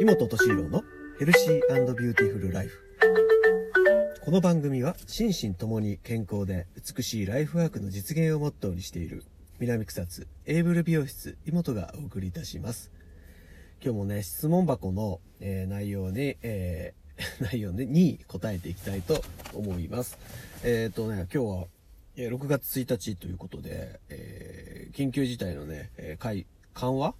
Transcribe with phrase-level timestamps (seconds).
[0.00, 0.82] 井本敏郎の
[1.18, 2.82] ヘルシービューティフルライフ。
[4.24, 6.66] この番組は心身ともに健康で
[6.96, 9.24] 美しいライフワークの実現をモットーにしている
[9.58, 12.90] 南草津エイブル美容室井本がお送りいたします。
[13.84, 19.22] 今日もね、質問箱の、えー、内容に、えー、 内容に答えていきたいと
[19.52, 20.16] 思います。
[20.64, 21.66] えっ、ー、とね、今日は
[22.16, 27.14] 6月1日ということで、え、緊急事態のね、えー、緩和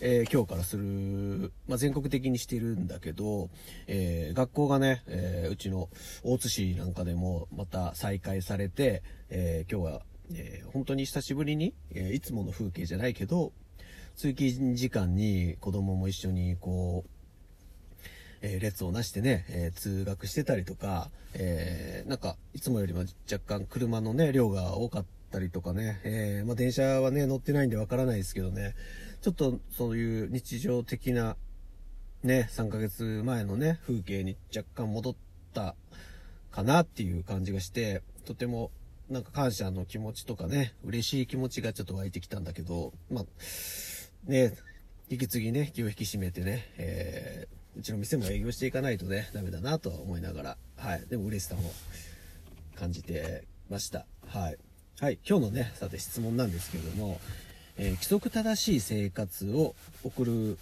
[0.00, 3.50] えー、今日からする、まあ、全国的にしてるんだけど、
[3.86, 5.88] えー、学校がね、えー、うちの
[6.22, 10.02] 大津市なんかでもまた再開されて、え今日は、
[10.34, 13.52] え本当に久しぶりに、えいつもの風景じゃないけど、
[14.16, 17.10] 通勤時間に子供も一緒にこう、
[18.40, 28.74] え、列をなしてね、え、通学してたりとか、え、なんか、いつもよりも若干車のね、量が多かったたりとかね、えまあ、電車はね、乗ってないんでわからないですけどね、
[29.20, 31.36] ちょっとそういう日常的な、
[32.22, 35.14] ね、3ヶ月前のね、風景に若干戻っ
[35.54, 35.74] た
[36.50, 38.70] かなっていう感じがして、とても
[39.10, 43.24] なんか感謝の気持ちとかね、嬉しい気持ちがちょっと湧いてきたんだけど、まあ、
[44.26, 44.54] ね、
[45.08, 51.06] 引き継ぎね、気を引き締めてね、えー、うちの店も営業していかないとね、ダメだなとは思いながら、はい。
[51.08, 51.72] でも嬉しさも
[52.74, 54.06] 感じてました。
[54.26, 54.58] はい。
[55.00, 55.18] はい。
[55.24, 57.20] 今日のね、さて質問なんですけれども、
[57.76, 60.58] えー、規則正しい生活を送る、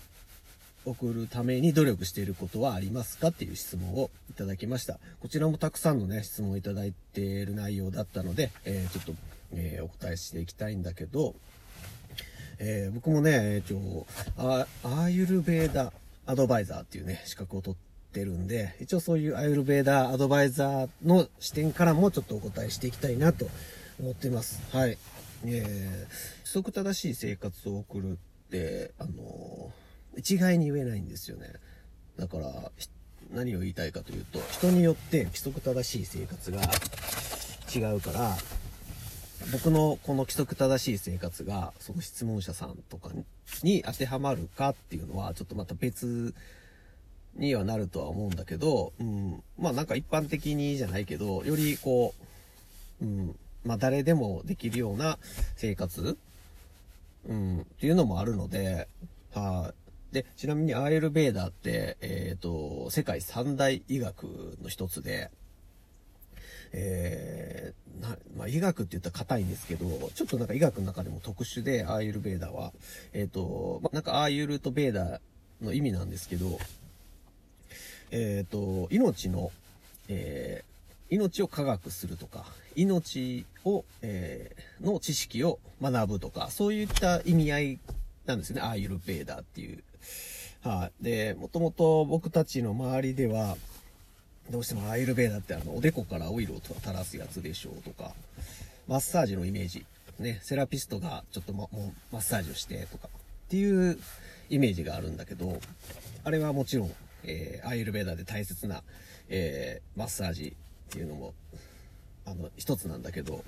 [0.84, 4.98] 送るために努力していることはありますかっていう質問をいただきました。
[5.20, 9.22] こちらもたくさんのね、質問をいただいている内容だったので、えー、ちょっと、
[9.54, 11.34] えー、お答えしていきたいんだけど、
[12.58, 14.06] え僕もね、一応、
[14.36, 15.94] アーユルベーダ
[16.26, 23.48] アドバイザーっていうね、資格を取ってるんで、一応そういうアーユルベーダアドバイザーの視点からもちょっとお答えしていきたいなと
[24.00, 24.60] 思ってます。
[24.72, 24.98] はい。
[25.44, 26.08] えー、規
[26.44, 31.52] 則正しい生活を送るって、あのー、一概に言えないんですよね。
[32.18, 32.72] だから、
[33.32, 36.60] 何を言いたいかというと、人によって規則正しい生活が
[37.74, 38.36] 違うから、
[39.52, 43.10] 僕のこの規則正しい生活が、その質問者さんとか
[43.62, 46.34] に当てはまるかっていうのは、ちょっとまた別
[47.34, 52.14] にはなるとは思うんだけど、うん、まあなんか一般的にじゃないけど、よりこ
[53.00, 55.18] う、うん、まあ誰でもできるような
[55.56, 56.16] 生活、
[57.28, 58.88] うん、っていうのもあるので、
[59.34, 59.72] は
[60.12, 65.30] い、で、ちなみにアーエルベーダーって、えっ、ー、と、世界三大医学の一つで、
[66.72, 72.72] えー、な、まあ、医学って言ったら硬いんですけど、ちょっとなんか医学の中でも特殊で、アーユルベーダーは、
[73.12, 75.20] えっ、ー、と、まあ、なんかアーユルとベーダー
[75.64, 76.58] の意味なんですけど、
[78.10, 79.50] えっ、ー、と、命の、
[80.08, 80.35] えー、
[81.10, 82.44] 命を科学するとか、
[82.74, 87.78] 命を、えー、の知識を学ぶとか、そういった意味合い
[88.26, 88.60] なんですね。
[88.60, 89.82] アーユルベーダーっていう。
[90.62, 93.56] はい、で、もともと僕たちの周りでは、
[94.50, 98.12] どうしてもアーユルベーダーってあの、おでこからオイルを垂らすやつでしょうとか、
[98.88, 99.86] マッサージのイメージ。
[100.18, 103.08] ね、セラピストがちょっとももマッサージをしてとか、
[103.46, 103.98] っていう
[104.48, 105.60] イメージがあるんだけど、
[106.24, 106.92] あれはもちろん、
[107.24, 108.82] えー、アーユルベーダーで大切な、
[109.28, 110.56] えー、マッサージ
[110.88, 111.34] っていうのも
[112.26, 113.44] あの、一つなんだけど、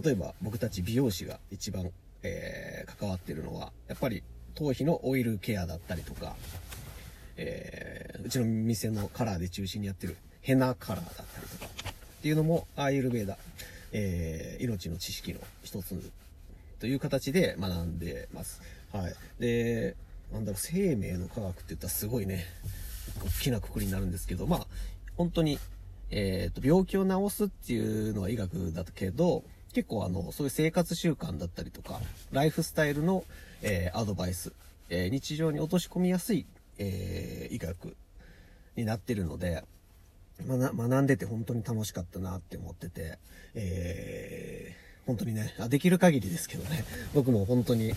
[0.00, 1.90] 例えば僕たち美容師が一番、
[2.22, 4.22] えー、関わってるのは、やっぱり
[4.54, 6.36] 頭皮のオイルケアだったりとか、
[7.36, 13.38] えー、うちの店のカラーで中心にやってるヘナカラーだったりとか、っていうのもアーユルベーダ、
[13.92, 15.98] えー、命の知識の一つ
[16.78, 18.60] という形で学んでます。
[18.92, 19.14] はい。
[19.40, 19.96] で、
[20.30, 22.44] なんだろう、生命の科学って言ったらすごいね、
[23.24, 24.66] 大きなくくりになるんですけど、まあ、
[25.16, 25.58] 本当に
[26.12, 29.42] えっ、ー、と、病気を治すっていうのは医学だけど、
[29.72, 32.00] 結構あの、そういう生活習慣だったりとか、
[32.30, 33.24] ライフスタイルの、
[33.62, 34.52] えー、アドバイス、
[34.90, 36.46] えー、日常に落とし込みやすい、
[36.78, 37.96] えー、医学
[38.76, 39.64] になってるので、
[40.46, 43.18] 学んでて本当に楽しかったなって思ってて、
[43.54, 46.84] えー、本当にね、あできる限りですけどね、
[47.14, 47.94] 僕も本当に、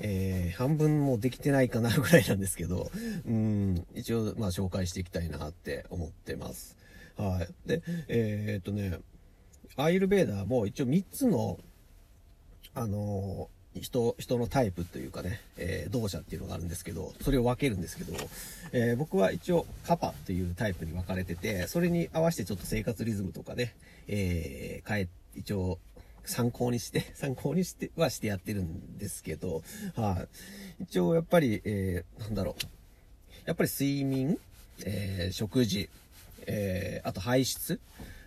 [0.00, 2.90] えー、半分もできてないかなぐらいなんですけど、
[3.26, 6.76] うん、一応、まあ紹介していきたいなって思ってます。
[7.18, 7.68] はい。
[7.68, 8.98] で、えー、っとね、
[9.76, 11.58] アイルベーダーも一応3つの、
[12.74, 18.12] あのー、人、人のタイプというかね、えー、動作っていうのがあるんですけど、それを分けるんですけど、
[18.72, 23.74] えー、僕は一応カパっていうタイプに分かれてて、それに合わせてちょっと生活リズムとかね、
[24.06, 25.78] えー、変え、一応
[26.24, 29.62] 参考にして、 参考にしてはしてやってるんですけど、
[29.94, 30.26] は
[30.80, 32.64] い、一応やっぱり、えー、なんだろう。
[33.44, 34.38] やっぱり睡眠、
[34.84, 35.88] えー、食事、
[36.50, 37.78] えー、あと排出、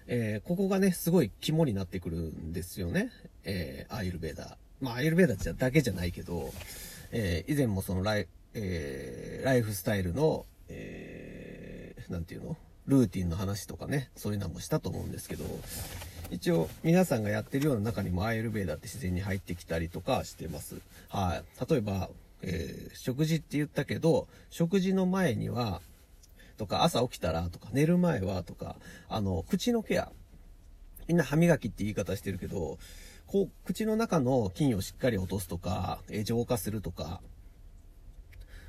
[0.07, 3.11] えー、ここがね、すごい肝になってくるんですよね。
[3.43, 4.55] えー、アイルベーダー。
[4.79, 6.53] まあ、アイルベーダーだけじゃないけど、
[7.11, 10.45] えー、以前もそのライ、えー、ライフスタイルの、
[12.09, 12.57] なんていうの？
[12.87, 15.45] ルーティンの話とかね、そういうのもしたと思うんですけど、
[16.29, 20.75] 一応皆さんがやってるような中にもアイルベーダって自然に入ってきたりとかしてます。
[21.09, 21.43] はい。
[21.69, 22.09] 例えば、
[22.41, 25.81] えー、食事って言ったけど、食事の前には、
[26.61, 28.75] とか朝起きたらとか寝る前はとか、
[29.09, 30.11] あの、口のケア。
[31.07, 32.77] みんな歯磨きって言い方してるけど、
[33.25, 37.19] こう、口の中の菌をしっかり落とすとか、え、浄化するとか、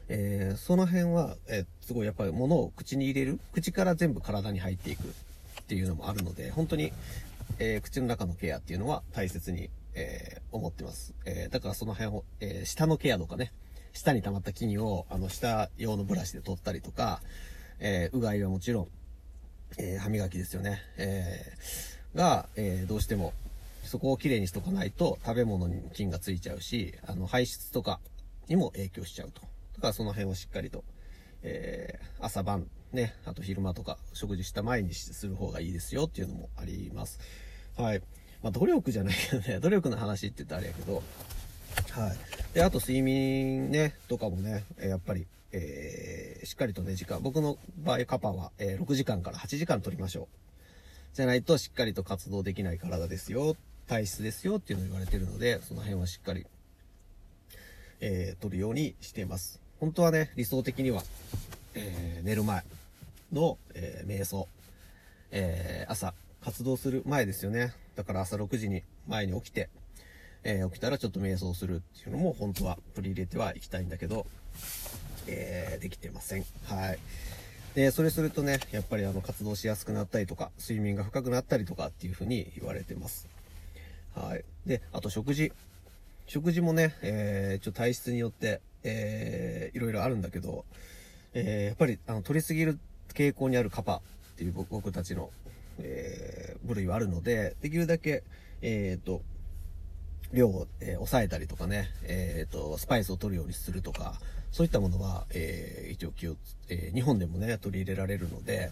[0.08, 6.94] えー、その辺は、えー、すごいやっぱり物を口に入れる、口から全部体に入っていくっていうのもあるので、本当に、
[7.58, 11.12] えー、口の中のケアっていうのは大切に、え思ってます。
[11.26, 13.52] えだからその辺を、え舌のケアとかね、
[13.92, 17.20] 舌に溜まった菌を、あの、舌用のブラシで取ったりとか、
[17.80, 18.88] えうがいはもちろん、
[19.78, 20.80] え歯磨きですよね。
[20.96, 21.44] え
[22.14, 23.32] が、えどうしても、
[23.84, 28.00] そこをきれいにしとかないと食べ物に菌がついちゃうし、あの、排出とか
[28.48, 29.42] にも影響しちゃうと。
[29.74, 30.84] だからその辺をしっかりと、
[31.42, 37.18] え、朝晩ね、あと昼間とか食事した前にする方がいいですよっていうのもあります。
[37.76, 38.02] はい。
[38.42, 41.02] まあ、努力じゃないけどね、努力の話って言ったらあれやけど、
[41.90, 42.54] はい。
[42.54, 50.26] で、あと睡眠ね、とかもね、やっぱり、えー、しっかりとね、時間、僕の場合カパは、えー、6時間から8時間取りましょう。
[51.14, 53.56] じゃないとしっかりと活動できない体ですよ、
[53.86, 56.46] 体質ですよっていうのを言われてるので、その辺はしっかり、
[58.00, 59.60] えー、取るようにしています。
[59.78, 61.02] 本当はね、理想的には、
[61.74, 62.64] えー、寝る前
[63.30, 64.48] の、えー、瞑想、
[65.30, 67.74] えー、朝、活動する前ですよね。
[67.94, 69.68] だから朝6時に前に起きて、
[70.44, 74.26] え起きたらちょっと瞑想するっていうのも本当は取り入れてはいきたいんだけど、
[75.26, 76.44] えできてません。
[76.64, 76.98] はい。
[77.74, 83.28] で、それするとね、やっぱりあの活動しやすくなったりとか、睡眠が深くなったりとかっていうふうに言われてます。
[84.14, 84.44] はい。
[84.66, 85.52] で、あと食事。
[86.26, 90.64] 食事もね、えー、ちょっと体質によって、えー、いろいろあるんだけど、
[91.34, 92.78] えー、やっぱり、あの、取りすぎる
[93.14, 94.00] 傾向にあるカパっ
[94.36, 95.30] ていう僕たちの、
[95.78, 98.22] えー、部類はあるので、できるだけ、
[98.60, 99.22] えっ、ー、と、
[100.32, 104.14] 量を、えー、抑えたりとかね、えっ、ー、と、スパイスを取るようにするとか、
[104.52, 106.36] そういったものは、えー、一応気を、
[106.68, 108.70] えー、日本でもね、取り入れられるので、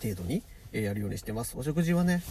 [0.00, 1.58] 程度に、えー、やるようにしてます。
[1.58, 2.22] お食事はね、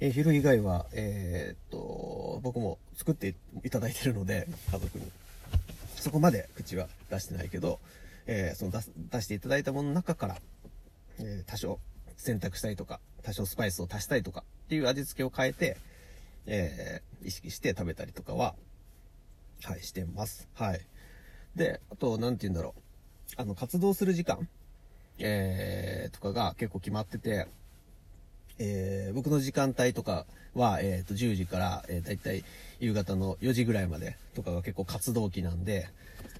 [0.00, 5.04] えー、昼以外は、え、っと、僕も作っていただいてるので、家族に。
[5.96, 7.78] そこまで口は出してないけど、
[8.26, 8.78] えー、その出
[9.10, 10.36] 出していただいたものの中から、
[11.18, 11.78] えー、多少
[12.16, 15.76] 選択したりとか、多少スパイスを足したりとかっていう味付けを変えて、
[16.46, 18.54] えー、意識して食べたりとかは、
[19.62, 20.48] はい、してます。
[20.54, 20.80] はい。
[21.56, 22.82] で、あと、なんて言うんだろう。
[23.36, 24.48] あの、活動する時間、
[25.18, 27.46] えー、とかが結構決まってて、
[28.58, 32.44] えー、僕の時間帯とかは、えっ、ー、と、10時から、えー、だいたい
[32.80, 35.88] 夕方の4時ぐらいまでとかが結構活動期なんで、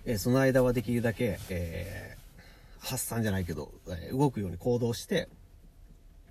[0.05, 5.29] えー、その間はできるだけ、えー、発散じゃないけど、えー、動くように行動して、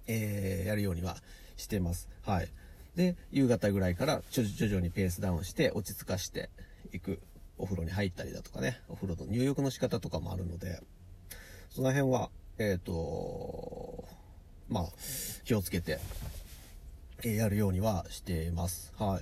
[0.07, 1.17] えー、やるようには
[1.57, 2.07] してます。
[2.23, 2.49] はい。
[2.95, 6.49] で、夕方ぐらいから徐々にペースダウンして落ち着かして
[6.93, 7.19] いく。
[7.63, 10.81] お風呂に入ったりだとかね、お風呂の入浴の仕方とかもあるので、
[11.69, 14.03] その辺は、えっ、ー、と、
[14.67, 14.85] まあ、
[15.45, 15.99] 気をつけて、
[17.23, 18.91] えやるようにはしています。
[18.99, 19.21] は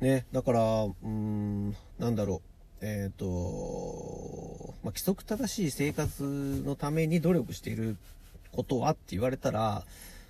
[0.00, 0.04] い。
[0.04, 2.40] ね、だから、うーん、なんだろ
[2.80, 2.86] う。
[2.86, 7.96] えっ、ー、と、まあ、規則正しい生活のために努力している
[8.52, 9.84] ことはって言われたら、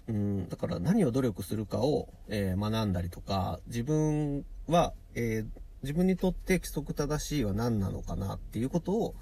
[0.09, 9.15] うん、だから何を努力するかを、えー、学んだりとか、自分は、えー、自分にとって規則正しいは何なのかなっていうことを、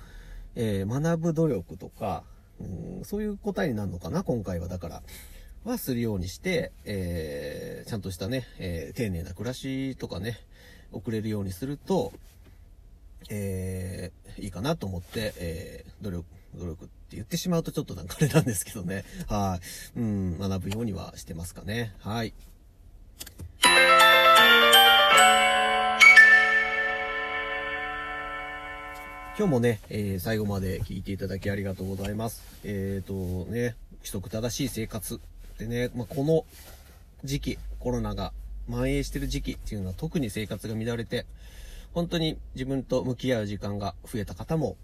[0.54, 2.22] えー、学ぶ努力とか、
[2.60, 4.68] うん、そういう答えになるのかな、今回は。
[4.68, 5.02] だから、
[5.64, 10.38] はするようにして、えー、ちゃんとしたね、えー、丁寧な暮らしとかね、
[10.92, 12.12] 送れるようにすると、
[13.30, 16.26] えー、いいかなと思って、えー、努力、
[16.56, 19.04] 努力って言ってしまうとちょっとなんかあれなんですけどね。
[19.28, 19.60] は
[19.96, 20.00] い。
[20.00, 21.94] うん、学ぶようにはしてますかね。
[22.00, 22.34] はい。
[29.42, 32.44] 今日もね、えー、最後まで聞いていただきありがとうございます。
[32.62, 35.20] えっ、ー、とね、規則正しい生活
[35.58, 36.44] でね、まあ、この
[37.24, 38.32] 時期、コロナが
[38.68, 41.26] 蔓延してる時期っていうのは特に生活が乱れて、
[41.92, 44.76] 本当に自分と向き合う時間が増えた方も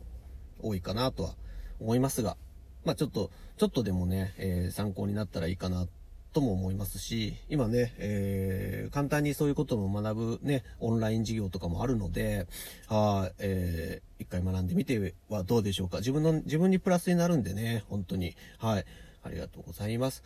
[0.60, 1.34] 多いかなとは
[1.80, 2.36] 思いますが、
[2.84, 5.86] まあちょっと、ちょっとでもね、えー、参考になったらいいかな
[6.32, 12.46] とも思いますし、今ね、えー、簡単にそういうことも学ぶね、オンライン授業とかもあるので、
[12.86, 15.98] はい、えー、一回学んでみてはどうでしょうか。
[15.98, 18.34] 自分の、自分にプラスになるんでね、本当に。
[18.58, 18.84] はい。
[19.24, 20.22] ありがとうございます。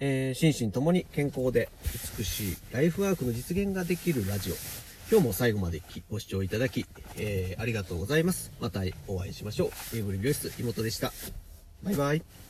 [0.00, 1.68] えー、心身ともに健康で
[2.18, 4.54] 美しいライフワークの実現ができるラジオ。
[5.10, 8.52] 今日も最後までご視聴いただき、えー、ありがとうございます。
[8.60, 9.96] またお会いしましょう。
[9.96, 11.12] エイブリ美容室、妹でした。
[11.82, 12.47] バイバイ